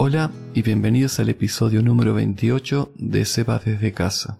Hola 0.00 0.30
y 0.54 0.62
bienvenidos 0.62 1.18
al 1.18 1.28
episodio 1.28 1.82
número 1.82 2.14
28 2.14 2.92
de 2.94 3.24
Seba 3.24 3.58
desde 3.58 3.92
casa. 3.92 4.38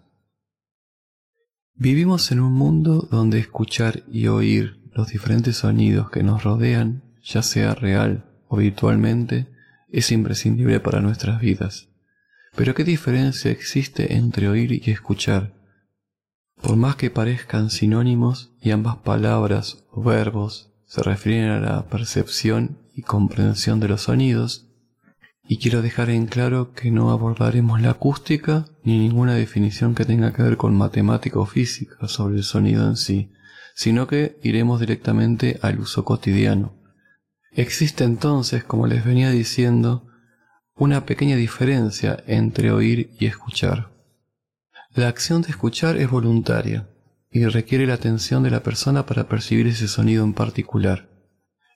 Vivimos 1.75 2.30
en 2.30 2.38
un 2.38 2.52
mundo 2.52 3.08
donde 3.11 3.40
escuchar 3.40 4.04
y 4.08 4.29
oír 4.29 4.80
los 4.93 5.08
diferentes 5.08 5.57
sonidos 5.57 6.11
que 6.11 6.22
nos 6.22 6.44
rodean, 6.44 7.02
ya 7.25 7.43
sea 7.43 7.75
real 7.75 8.25
o 8.46 8.58
virtualmente, 8.58 9.48
es 9.89 10.12
imprescindible 10.12 10.79
para 10.79 11.00
nuestras 11.00 11.40
vidas. 11.40 11.88
Pero 12.54 12.77
¿qué 12.77 12.85
diferencia 12.85 13.50
existe 13.50 14.14
entre 14.14 14.49
oír 14.49 14.71
y 14.71 14.93
escuchar? 14.93 15.54
Por 16.63 16.77
más 16.77 16.94
que 16.94 17.11
parezcan 17.11 17.71
sinónimos 17.71 18.52
y 18.63 18.71
ambas 18.71 18.99
palabras 18.99 19.85
o 19.90 20.04
verbos 20.04 20.71
se 20.85 21.02
refieren 21.02 21.50
a 21.50 21.58
la 21.58 21.88
percepción 21.88 22.79
y 22.94 23.02
comprensión 23.02 23.80
de 23.80 23.88
los 23.88 24.02
sonidos, 24.02 24.68
y 25.50 25.57
quiero 25.57 25.80
dejar 25.80 26.11
en 26.11 26.26
claro 26.26 26.75
que 26.75 26.90
no 26.90 27.11
abordaremos 27.11 27.80
la 27.80 27.93
acústica 27.93 28.66
ni 28.84 28.98
ninguna 28.98 29.34
definición 29.34 29.94
que 29.94 30.04
tenga 30.04 30.34
que 30.34 30.43
ver 30.43 30.58
con 30.58 30.76
matemática 30.76 31.38
o 31.38 31.46
física 31.46 32.06
sobre 32.06 32.36
el 32.36 32.44
sonido 32.44 32.86
en 32.86 32.97
sí, 32.97 33.33
sino 33.74 34.06
que 34.06 34.38
iremos 34.42 34.78
directamente 34.78 35.58
al 35.62 35.80
uso 35.80 36.05
cotidiano. 36.05 36.74
Existe 37.50 38.05
entonces, 38.05 38.62
como 38.62 38.86
les 38.86 39.06
venía 39.06 39.30
diciendo, 39.30 40.06
una 40.77 41.06
pequeña 41.06 41.36
diferencia 41.36 42.22
entre 42.27 42.70
oír 42.70 43.10
y 43.18 43.24
escuchar. 43.24 43.90
La 44.94 45.08
acción 45.08 45.40
de 45.40 45.48
escuchar 45.48 45.96
es 45.96 46.10
voluntaria 46.10 46.90
y 47.30 47.46
requiere 47.46 47.86
la 47.86 47.94
atención 47.94 48.42
de 48.42 48.50
la 48.50 48.62
persona 48.62 49.06
para 49.06 49.28
percibir 49.28 49.66
ese 49.66 49.88
sonido 49.88 50.24
en 50.24 50.34
particular. 50.34 51.08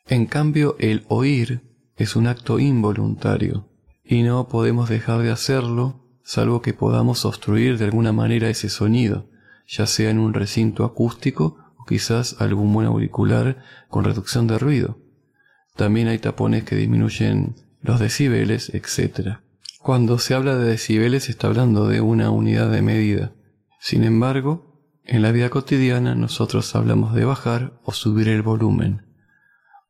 En 0.06 0.26
cambio, 0.26 0.76
el 0.78 1.06
oír 1.08 1.71
es 1.96 2.16
un 2.16 2.26
acto 2.26 2.58
involuntario 2.58 3.68
y 4.04 4.22
no 4.22 4.48
podemos 4.48 4.88
dejar 4.88 5.22
de 5.22 5.30
hacerlo 5.30 6.02
salvo 6.22 6.62
que 6.62 6.74
podamos 6.74 7.24
obstruir 7.24 7.78
de 7.78 7.84
alguna 7.84 8.12
manera 8.12 8.48
ese 8.48 8.68
sonido, 8.68 9.28
ya 9.66 9.86
sea 9.86 10.10
en 10.10 10.18
un 10.18 10.34
recinto 10.34 10.84
acústico 10.84 11.58
o 11.78 11.84
quizás 11.84 12.40
algún 12.40 12.72
buen 12.72 12.86
auricular 12.86 13.62
con 13.88 14.04
reducción 14.04 14.46
de 14.46 14.58
ruido. 14.58 14.98
También 15.76 16.08
hay 16.08 16.18
tapones 16.18 16.64
que 16.64 16.76
disminuyen 16.76 17.56
los 17.80 17.98
decibeles, 17.98 18.70
etc. 18.74 19.38
Cuando 19.80 20.18
se 20.18 20.34
habla 20.34 20.56
de 20.56 20.64
decibeles 20.64 21.28
está 21.28 21.48
hablando 21.48 21.88
de 21.88 22.00
una 22.00 22.30
unidad 22.30 22.70
de 22.70 22.82
medida. 22.82 23.32
Sin 23.80 24.04
embargo, 24.04 24.72
en 25.04 25.22
la 25.22 25.32
vida 25.32 25.50
cotidiana 25.50 26.14
nosotros 26.14 26.74
hablamos 26.76 27.14
de 27.14 27.24
bajar 27.24 27.80
o 27.82 27.92
subir 27.92 28.28
el 28.28 28.42
volumen. 28.42 29.06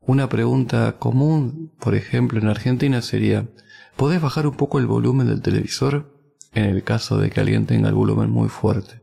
Una 0.01 0.29
pregunta 0.29 0.99
común, 0.99 1.62
por 1.83 1.97
ejemplo, 1.97 2.39
en 2.39 2.47
Argentina 2.47 3.03
sería, 3.03 3.49
¿podés 3.97 4.23
bajar 4.23 4.47
un 4.47 4.57
poco 4.57 4.79
el 4.79 4.87
volumen 4.87 5.27
del 5.27 5.43
televisor? 5.43 6.17
En 6.53 6.65
el 6.65 6.85
caso 6.85 7.19
de 7.19 7.29
que 7.29 7.41
alguien 7.41 7.67
tenga 7.67 7.89
el 7.89 7.97
volumen 7.97 8.31
muy 8.31 8.49
fuerte. 8.49 9.03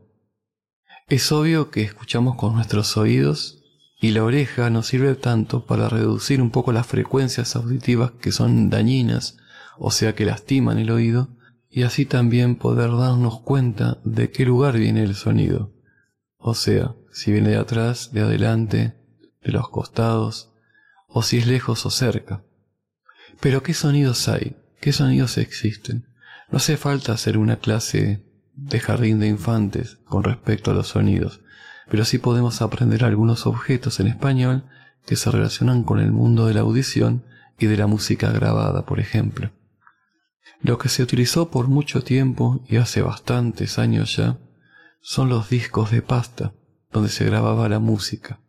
Es 1.06 1.30
obvio 1.30 1.70
que 1.70 1.82
escuchamos 1.82 2.36
con 2.36 2.54
nuestros 2.54 2.96
oídos 2.96 3.62
y 4.00 4.12
la 4.12 4.24
oreja 4.24 4.70
nos 4.70 4.86
sirve 4.86 5.14
tanto 5.14 5.66
para 5.66 5.90
reducir 5.90 6.40
un 6.40 6.50
poco 6.50 6.72
las 6.72 6.86
frecuencias 6.86 7.54
auditivas 7.54 8.12
que 8.12 8.32
son 8.32 8.70
dañinas, 8.70 9.36
o 9.78 9.90
sea 9.90 10.14
que 10.14 10.24
lastiman 10.24 10.78
el 10.78 10.90
oído, 10.90 11.36
y 11.68 11.82
así 11.82 12.06
también 12.06 12.56
poder 12.56 12.92
darnos 12.92 13.40
cuenta 13.40 13.98
de 14.04 14.30
qué 14.30 14.46
lugar 14.46 14.78
viene 14.78 15.02
el 15.02 15.16
sonido. 15.16 15.74
O 16.38 16.54
sea, 16.54 16.94
si 17.12 17.30
viene 17.30 17.50
de 17.50 17.58
atrás, 17.58 18.10
de 18.12 18.22
adelante, 18.22 18.94
de 19.42 19.52
los 19.52 19.68
costados, 19.68 20.50
o 21.08 21.22
si 21.22 21.36
es 21.36 21.46
lejos 21.46 21.84
o 21.84 21.90
cerca. 21.90 22.42
Pero 23.38 23.62
¿qué 23.62 23.74
sonidos 23.74 24.28
hay? 24.28 24.56
¿Qué 24.80 24.92
sonidos 24.92 25.38
existen? 25.38 26.06
No 26.50 26.58
hace 26.58 26.76
falta 26.76 27.12
hacer 27.12 27.38
una 27.38 27.56
clase 27.56 28.24
de 28.54 28.80
jardín 28.80 29.20
de 29.20 29.28
infantes 29.28 29.98
con 30.04 30.24
respecto 30.24 30.70
a 30.70 30.74
los 30.74 30.88
sonidos, 30.88 31.40
pero 31.88 32.04
sí 32.04 32.18
podemos 32.18 32.62
aprender 32.62 33.04
algunos 33.04 33.46
objetos 33.46 34.00
en 34.00 34.08
español 34.08 34.64
que 35.06 35.16
se 35.16 35.30
relacionan 35.30 35.84
con 35.84 36.00
el 36.00 36.12
mundo 36.12 36.46
de 36.46 36.54
la 36.54 36.60
audición 36.60 37.24
y 37.58 37.66
de 37.66 37.76
la 37.76 37.86
música 37.86 38.30
grabada, 38.30 38.84
por 38.84 39.00
ejemplo. 39.00 39.50
Lo 40.62 40.78
que 40.78 40.88
se 40.88 41.02
utilizó 41.02 41.50
por 41.50 41.68
mucho 41.68 42.02
tiempo 42.02 42.64
y 42.68 42.76
hace 42.76 43.00
bastantes 43.00 43.78
años 43.78 44.16
ya 44.16 44.38
son 45.00 45.28
los 45.28 45.48
discos 45.48 45.90
de 45.90 46.02
pasta, 46.02 46.52
donde 46.92 47.08
se 47.08 47.24
grababa 47.24 47.68
la 47.68 47.78
música. 47.78 48.40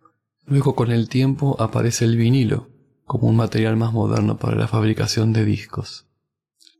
Luego 0.45 0.75
con 0.75 0.91
el 0.91 1.07
tiempo 1.07 1.55
aparece 1.59 2.05
el 2.05 2.17
vinilo, 2.17 2.70
como 3.11 3.27
un 3.27 3.35
material 3.35 3.75
más 3.75 3.91
moderno 3.91 4.37
para 4.37 4.55
la 4.55 4.69
fabricación 4.69 5.33
de 5.33 5.43
discos. 5.43 6.07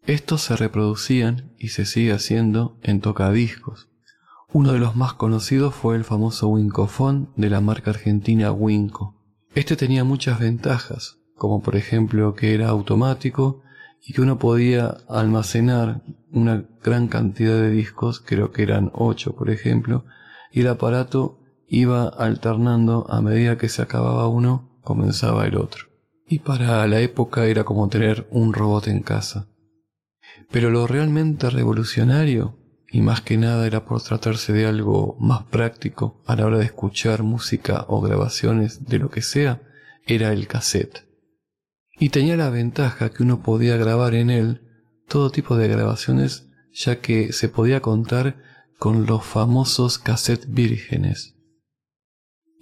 Estos 0.05 0.41
se 0.41 0.55
reproducían 0.55 1.51
y 1.59 1.67
se 1.67 1.85
sigue 1.85 2.13
haciendo 2.13 2.79
en 2.83 3.01
tocadiscos. 3.01 3.89
Uno 4.53 4.71
de 4.71 4.79
los 4.79 4.95
más 4.95 5.11
conocidos 5.11 5.75
fue 5.75 5.97
el 5.97 6.05
famoso 6.05 6.47
Wincofone 6.47 7.27
de 7.35 7.49
la 7.49 7.59
marca 7.59 7.89
argentina 7.91 8.53
Winco. 8.53 9.21
Este 9.55 9.75
tenía 9.75 10.05
muchas 10.05 10.39
ventajas, 10.39 11.17
como 11.35 11.61
por 11.61 11.75
ejemplo 11.75 12.33
que 12.33 12.55
era 12.55 12.69
automático 12.69 13.61
y 14.01 14.13
que 14.13 14.21
uno 14.21 14.39
podía 14.39 14.99
almacenar 15.09 16.01
una 16.31 16.63
gran 16.81 17.09
cantidad 17.09 17.57
de 17.57 17.71
discos, 17.71 18.21
creo 18.21 18.53
que 18.53 18.63
eran 18.63 18.89
ocho 18.93 19.35
por 19.35 19.49
ejemplo, 19.49 20.05
y 20.49 20.61
el 20.61 20.69
aparato 20.69 21.41
iba 21.67 22.07
alternando 22.07 23.05
a 23.09 23.19
medida 23.19 23.57
que 23.57 23.67
se 23.67 23.81
acababa 23.81 24.29
uno, 24.29 24.79
comenzaba 24.81 25.45
el 25.45 25.57
otro. 25.57 25.90
Y 26.31 26.39
para 26.39 26.87
la 26.87 27.01
época 27.01 27.45
era 27.47 27.65
como 27.65 27.89
tener 27.89 28.25
un 28.31 28.53
robot 28.53 28.87
en 28.87 29.01
casa. 29.01 29.49
Pero 30.49 30.69
lo 30.69 30.87
realmente 30.87 31.49
revolucionario, 31.49 32.57
y 32.89 33.01
más 33.01 33.19
que 33.19 33.35
nada 33.35 33.67
era 33.67 33.83
por 33.83 34.01
tratarse 34.01 34.53
de 34.53 34.65
algo 34.65 35.17
más 35.19 35.43
práctico 35.43 36.23
a 36.25 36.37
la 36.37 36.45
hora 36.45 36.59
de 36.59 36.63
escuchar 36.63 37.23
música 37.23 37.83
o 37.89 37.99
grabaciones 37.99 38.85
de 38.85 38.99
lo 38.99 39.09
que 39.09 39.21
sea, 39.21 39.61
era 40.07 40.31
el 40.31 40.47
cassette. 40.47 41.05
Y 41.99 42.11
tenía 42.11 42.37
la 42.37 42.49
ventaja 42.49 43.09
que 43.09 43.23
uno 43.23 43.43
podía 43.43 43.75
grabar 43.75 44.15
en 44.15 44.29
él 44.29 44.61
todo 45.09 45.31
tipo 45.31 45.57
de 45.57 45.67
grabaciones 45.67 46.47
ya 46.71 47.01
que 47.01 47.33
se 47.33 47.49
podía 47.49 47.81
contar 47.81 48.37
con 48.79 49.05
los 49.05 49.25
famosos 49.25 49.99
cassettes 49.99 50.49
vírgenes, 50.49 51.35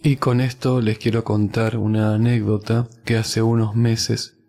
y 0.01 0.15
con 0.17 0.41
esto 0.41 0.81
les 0.81 0.97
quiero 0.97 1.23
contar 1.23 1.77
una 1.77 2.15
anécdota 2.15 2.87
que 3.05 3.17
hace 3.17 3.41
unos 3.41 3.75
meses 3.75 4.39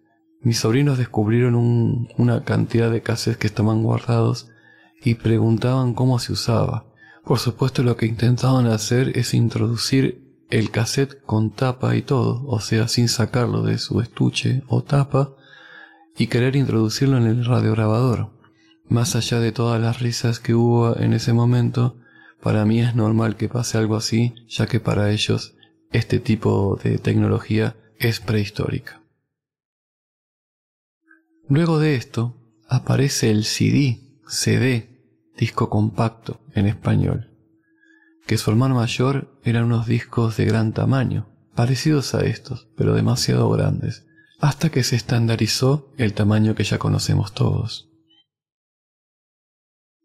mis 0.42 0.58
sobrinos 0.58 0.96
descubrieron 0.96 2.08
una 2.16 2.44
cantidad 2.44 2.90
de 2.90 3.02
cassettes 3.02 3.36
que 3.36 3.46
estaban 3.46 3.82
guardados 3.82 4.48
y 5.02 5.16
preguntaban 5.16 5.92
cómo 5.92 6.18
se 6.18 6.32
usaba. 6.32 6.86
Por 7.24 7.38
supuesto 7.38 7.82
lo 7.82 7.98
que 7.98 8.06
intentaban 8.06 8.66
hacer 8.66 9.18
es 9.18 9.34
introducir 9.34 10.24
el 10.48 10.70
cassette 10.70 11.22
con 11.26 11.50
tapa 11.50 11.94
y 11.94 12.00
todo, 12.00 12.42
o 12.46 12.58
sea, 12.60 12.88
sin 12.88 13.08
sacarlo 13.08 13.62
de 13.62 13.76
su 13.76 14.00
estuche 14.00 14.62
o 14.66 14.82
tapa 14.82 15.34
y 16.16 16.28
querer 16.28 16.56
introducirlo 16.56 17.18
en 17.18 17.26
el 17.26 17.44
radiograbador. 17.44 18.30
Más 18.88 19.16
allá 19.16 19.40
de 19.40 19.52
todas 19.52 19.80
las 19.80 20.00
risas 20.00 20.40
que 20.40 20.54
hubo 20.54 20.96
en 20.96 21.12
ese 21.12 21.34
momento, 21.34 21.98
para 22.42 22.64
mí 22.64 22.80
es 22.80 22.94
normal 22.94 23.36
que 23.36 23.48
pase 23.48 23.78
algo 23.78 23.96
así, 23.96 24.34
ya 24.48 24.66
que 24.66 24.80
para 24.80 25.10
ellos 25.10 25.54
este 25.92 26.18
tipo 26.18 26.78
de 26.82 26.98
tecnología 26.98 27.76
es 27.98 28.20
prehistórica. 28.20 29.02
Luego 31.48 31.78
de 31.78 31.96
esto 31.96 32.36
aparece 32.68 33.30
el 33.30 33.44
CD, 33.44 33.98
CD, 34.28 34.88
disco 35.36 35.68
compacto 35.68 36.40
en 36.54 36.66
español, 36.66 37.30
que 38.26 38.38
su 38.38 38.50
hermano 38.50 38.76
mayor 38.76 39.36
eran 39.42 39.64
unos 39.64 39.86
discos 39.86 40.36
de 40.36 40.44
gran 40.44 40.72
tamaño, 40.72 41.28
parecidos 41.54 42.14
a 42.14 42.24
estos, 42.24 42.68
pero 42.76 42.94
demasiado 42.94 43.50
grandes, 43.50 44.06
hasta 44.38 44.70
que 44.70 44.84
se 44.84 44.96
estandarizó 44.96 45.92
el 45.98 46.14
tamaño 46.14 46.54
que 46.54 46.64
ya 46.64 46.78
conocemos 46.78 47.34
todos. 47.34 47.89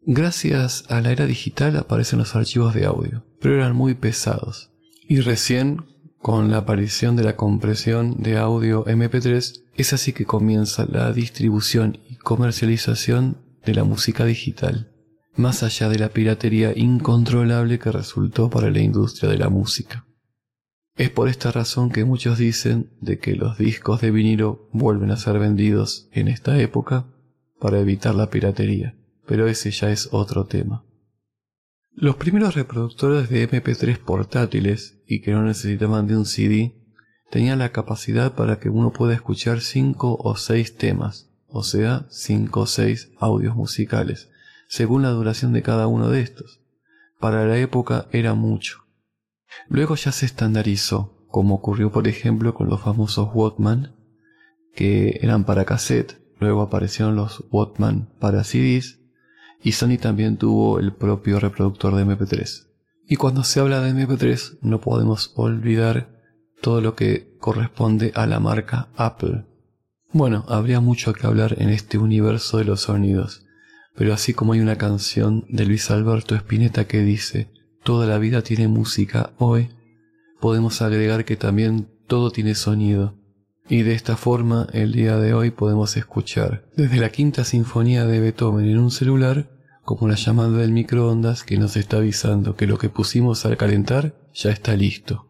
Gracias 0.08 0.84
a 0.88 1.00
la 1.00 1.10
era 1.10 1.26
digital 1.26 1.76
aparecen 1.76 2.20
los 2.20 2.36
archivos 2.36 2.74
de 2.74 2.86
audio, 2.86 3.24
pero 3.40 3.56
eran 3.56 3.74
muy 3.74 3.94
pesados. 3.94 4.70
Y 5.08 5.18
recién, 5.18 5.84
con 6.18 6.48
la 6.48 6.58
aparición 6.58 7.16
de 7.16 7.24
la 7.24 7.34
compresión 7.34 8.22
de 8.22 8.38
audio 8.38 8.84
MP3, 8.84 9.64
es 9.74 9.92
así 9.92 10.12
que 10.12 10.24
comienza 10.24 10.86
la 10.88 11.12
distribución 11.12 11.98
y 12.08 12.14
comercialización 12.14 13.38
de 13.64 13.74
la 13.74 13.82
música 13.82 14.24
digital, 14.24 14.92
más 15.34 15.64
allá 15.64 15.88
de 15.88 15.98
la 15.98 16.10
piratería 16.10 16.72
incontrolable 16.76 17.80
que 17.80 17.90
resultó 17.90 18.48
para 18.48 18.70
la 18.70 18.78
industria 18.78 19.28
de 19.28 19.38
la 19.38 19.48
música. 19.48 20.06
Es 20.94 21.10
por 21.10 21.28
esta 21.28 21.50
razón 21.50 21.90
que 21.90 22.04
muchos 22.04 22.38
dicen 22.38 22.92
de 23.00 23.18
que 23.18 23.34
los 23.34 23.58
discos 23.58 24.02
de 24.02 24.12
vinilo 24.12 24.68
vuelven 24.72 25.10
a 25.10 25.16
ser 25.16 25.40
vendidos 25.40 26.08
en 26.12 26.28
esta 26.28 26.60
época 26.60 27.08
para 27.58 27.80
evitar 27.80 28.14
la 28.14 28.30
piratería 28.30 28.94
pero 29.26 29.48
ese 29.48 29.70
ya 29.70 29.90
es 29.90 30.08
otro 30.12 30.46
tema. 30.46 30.84
Los 31.92 32.16
primeros 32.16 32.54
reproductores 32.54 33.28
de 33.30 33.48
MP3 33.48 33.98
portátiles 33.98 34.98
y 35.06 35.22
que 35.22 35.32
no 35.32 35.42
necesitaban 35.42 36.06
de 36.06 36.16
un 36.16 36.26
CD 36.26 36.74
tenían 37.30 37.58
la 37.58 37.72
capacidad 37.72 38.34
para 38.34 38.58
que 38.58 38.68
uno 38.68 38.92
pueda 38.92 39.14
escuchar 39.14 39.60
cinco 39.60 40.16
o 40.20 40.36
seis 40.36 40.76
temas, 40.76 41.30
o 41.48 41.62
sea, 41.62 42.06
5 42.10 42.60
o 42.60 42.66
6 42.66 43.12
audios 43.18 43.56
musicales, 43.56 44.28
según 44.68 45.02
la 45.02 45.10
duración 45.10 45.52
de 45.54 45.62
cada 45.62 45.86
uno 45.86 46.10
de 46.10 46.20
estos. 46.20 46.60
Para 47.18 47.46
la 47.46 47.56
época 47.56 48.08
era 48.12 48.34
mucho. 48.34 48.84
Luego 49.68 49.94
ya 49.96 50.12
se 50.12 50.26
estandarizó, 50.26 51.26
como 51.28 51.54
ocurrió 51.54 51.90
por 51.90 52.08
ejemplo 52.08 52.52
con 52.52 52.68
los 52.68 52.82
famosos 52.82 53.30
Walkman, 53.32 53.96
que 54.74 55.18
eran 55.22 55.44
para 55.44 55.64
cassette, 55.64 56.20
luego 56.38 56.60
aparecieron 56.60 57.16
los 57.16 57.44
Walkman 57.50 58.10
para 58.20 58.44
CDs, 58.44 59.00
y 59.62 59.72
Sony 59.72 59.98
también 60.00 60.36
tuvo 60.36 60.78
el 60.78 60.92
propio 60.92 61.40
reproductor 61.40 61.94
de 61.94 62.04
MP3. 62.04 62.66
Y 63.08 63.16
cuando 63.16 63.44
se 63.44 63.60
habla 63.60 63.80
de 63.80 63.92
MP3 63.92 64.58
no 64.62 64.80
podemos 64.80 65.32
olvidar 65.36 66.08
todo 66.60 66.80
lo 66.80 66.94
que 66.94 67.36
corresponde 67.38 68.12
a 68.14 68.26
la 68.26 68.40
marca 68.40 68.88
Apple. 68.96 69.44
Bueno, 70.12 70.44
habría 70.48 70.80
mucho 70.80 71.12
que 71.12 71.26
hablar 71.26 71.56
en 71.58 71.68
este 71.68 71.98
universo 71.98 72.58
de 72.58 72.64
los 72.64 72.82
sonidos, 72.82 73.44
pero 73.94 74.12
así 74.12 74.34
como 74.34 74.52
hay 74.52 74.60
una 74.60 74.78
canción 74.78 75.44
de 75.48 75.66
Luis 75.66 75.90
Alberto 75.90 76.34
Spinetta 76.34 76.86
que 76.86 77.02
dice, 77.02 77.50
toda 77.84 78.06
la 78.06 78.18
vida 78.18 78.42
tiene 78.42 78.68
música 78.68 79.32
hoy, 79.38 79.70
podemos 80.40 80.82
agregar 80.82 81.24
que 81.24 81.36
también 81.36 81.88
todo 82.06 82.30
tiene 82.30 82.54
sonido. 82.54 83.15
Y 83.68 83.82
de 83.82 83.94
esta 83.94 84.16
forma, 84.16 84.68
el 84.72 84.92
día 84.92 85.16
de 85.16 85.34
hoy 85.34 85.50
podemos 85.50 85.96
escuchar 85.96 86.68
desde 86.76 86.98
la 86.98 87.10
quinta 87.10 87.44
sinfonía 87.44 88.04
de 88.04 88.20
Beethoven 88.20 88.66
en 88.66 88.78
un 88.78 88.92
celular, 88.92 89.50
como 89.82 90.06
la 90.06 90.14
llamada 90.14 90.58
del 90.58 90.70
microondas 90.70 91.42
que 91.42 91.58
nos 91.58 91.76
está 91.76 91.96
avisando 91.96 92.54
que 92.54 92.68
lo 92.68 92.78
que 92.78 92.90
pusimos 92.90 93.44
al 93.44 93.56
calentar 93.56 94.14
ya 94.32 94.50
está 94.50 94.76
listo. 94.76 95.28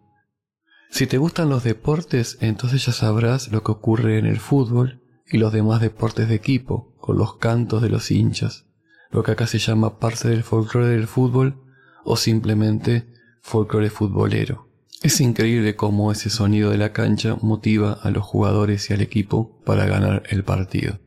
Si 0.91 1.07
te 1.07 1.17
gustan 1.17 1.49
los 1.49 1.65
deportes, 1.65 2.37
entonces 2.41 2.85
ya 2.85 2.93
sabrás 2.93 3.51
lo 3.53 3.63
que 3.63 3.73
ocurre 3.73 4.19
en 4.19 4.27
el 4.27 4.39
fútbol 4.39 5.03
y 5.27 5.39
los 5.39 5.53
demás 5.53 5.81
deportes 5.81 6.29
de 6.29 6.35
equipo, 6.35 6.95
con 6.99 7.17
los 7.17 7.37
cantos 7.37 7.81
de 7.81 7.89
los 7.89 8.11
hinchas, 8.11 8.67
lo 9.11 9.23
que 9.23 9.33
acá 9.33 9.47
se 9.47 9.59
llama 9.59 9.99
parte 9.99 10.29
del 10.29 10.43
folclore 10.43 10.89
del 10.89 11.07
fútbol 11.07 11.63
o 12.05 12.17
simplemente 12.17 13.07
folclore 13.41 13.91
futbolero. 13.91 14.66
Es 15.03 15.21
increíble 15.21 15.77
cómo 15.77 16.11
ese 16.11 16.31
sonido 16.31 16.71
de 16.71 16.79
la 16.79 16.93
cancha 16.93 17.37
motiva 17.41 17.93
a 18.03 18.11
los 18.11 18.25
jugadores 18.25 18.91
y 18.91 18.95
al 18.95 19.03
equipo 19.03 19.61
para 19.65 19.87
ganar 19.87 20.23
el 20.31 20.43
partido. 20.43 20.99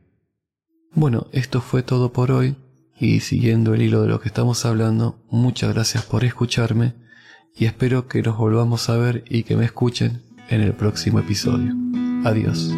Bueno, 0.92 1.26
esto 1.32 1.60
fue 1.60 1.82
todo 1.82 2.12
por 2.12 2.30
hoy 2.30 2.56
y 2.98 3.20
siguiendo 3.20 3.74
el 3.74 3.82
hilo 3.82 4.02
de 4.02 4.08
lo 4.08 4.20
que 4.20 4.28
estamos 4.28 4.64
hablando, 4.64 5.22
muchas 5.30 5.72
gracias 5.72 6.04
por 6.04 6.24
escucharme 6.24 6.94
y 7.56 7.66
espero 7.66 8.08
que 8.08 8.22
nos 8.22 8.36
volvamos 8.36 8.88
a 8.88 8.96
ver 8.96 9.24
y 9.28 9.42
que 9.42 9.56
me 9.56 9.64
escuchen 9.64 10.22
en 10.48 10.60
el 10.60 10.72
próximo 10.72 11.18
episodio. 11.18 11.74
Adiós. 12.24 12.72